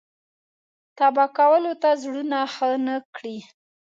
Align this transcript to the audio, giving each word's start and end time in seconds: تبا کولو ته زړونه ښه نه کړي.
تبا 0.97 1.25
کولو 1.37 1.73
ته 1.81 1.89
زړونه 2.01 2.39
ښه 2.53 2.69
نه 2.85 2.95
کړي. 3.15 3.37